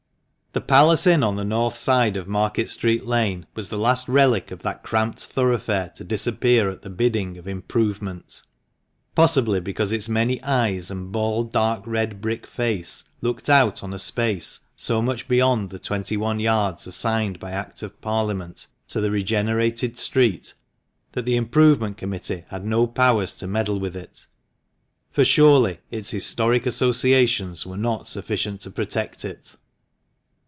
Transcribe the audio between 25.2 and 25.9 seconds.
surely